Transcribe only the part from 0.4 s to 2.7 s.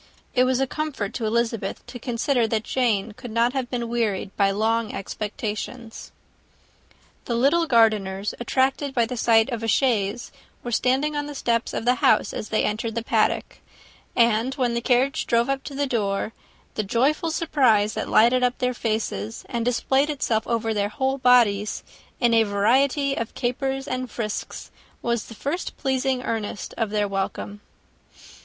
was a comfort to Elizabeth to consider that